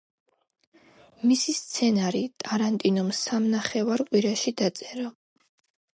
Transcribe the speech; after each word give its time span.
მისი 1.31 1.55
სცენარი 1.57 2.23
ტარანტინომ 2.45 3.11
სამნახევარ 3.21 4.07
კვირაში 4.11 4.55
დაწერა. 4.63 5.09